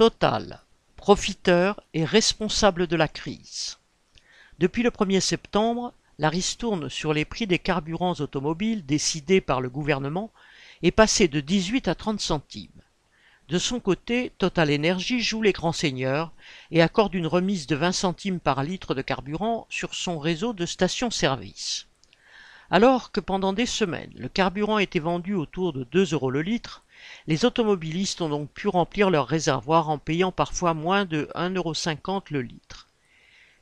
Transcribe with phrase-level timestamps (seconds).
[0.00, 0.62] Total,
[0.96, 3.76] profiteur et responsable de la crise.
[4.58, 9.68] Depuis le 1er septembre, la ristourne sur les prix des carburants automobiles décidés par le
[9.68, 10.32] gouvernement
[10.82, 12.80] est passée de 18 à 30 centimes.
[13.50, 16.32] De son côté, Total Energy joue les grands seigneurs
[16.70, 20.64] et accorde une remise de 20 centimes par litre de carburant sur son réseau de
[20.64, 21.89] stations-service.
[22.72, 26.84] Alors que pendant des semaines, le carburant était vendu autour de 2 euros le litre,
[27.26, 32.22] les automobilistes ont donc pu remplir leurs réservoirs en payant parfois moins de 1,50 euros
[32.30, 32.86] le litre.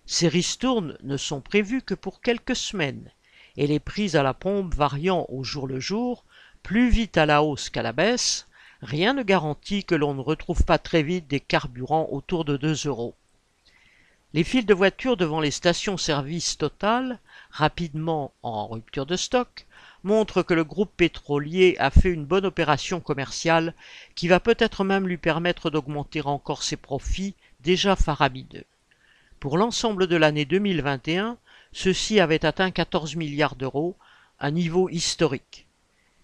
[0.04, 3.10] Ces ristournes ne sont prévues que pour quelques semaines,
[3.56, 6.24] et les prix à la pompe variant au jour le jour,
[6.62, 8.46] plus vite à la hausse qu'à la baisse,
[8.82, 12.86] rien ne garantit que l'on ne retrouve pas très vite des carburants autour de 2
[12.86, 13.14] euros.
[14.34, 17.18] Les files de voitures devant les stations-service Total,
[17.50, 19.66] rapidement en rupture de stock,
[20.02, 23.72] montrent que le groupe pétrolier a fait une bonne opération commerciale
[24.14, 28.66] qui va peut-être même lui permettre d'augmenter encore ses profits déjà faramineux.
[29.40, 31.38] Pour l'ensemble de l'année 2021,
[31.72, 33.96] ceux-ci avaient atteint 14 milliards d'euros,
[34.40, 35.66] un niveau historique.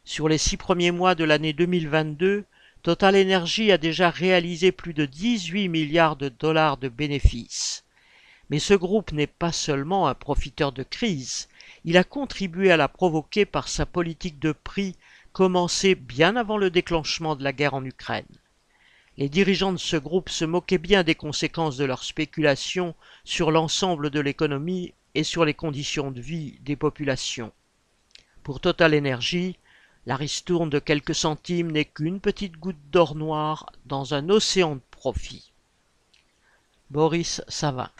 [0.05, 2.45] Sur les six premiers mois de l'année 2022,
[2.83, 7.84] Total Energy a déjà réalisé plus de 18 milliards de dollars de bénéfices.
[8.51, 11.49] Mais ce groupe n'est pas seulement un profiteur de crise,
[11.85, 14.97] il a contribué à la provoquer par sa politique de prix
[15.33, 18.25] commencée bien avant le déclenchement de la guerre en Ukraine.
[19.17, 24.11] Les dirigeants de ce groupe se moquaient bien des conséquences de leur spéculation sur l'ensemble
[24.11, 27.53] de l'économie et sur les conditions de vie des populations.
[28.43, 29.57] Pour Total Energy,
[30.07, 34.83] la ristourne de quelques centimes n'est qu'une petite goutte d'or noir dans un océan de
[34.91, 35.53] profit.
[36.91, 37.91] Boris Savin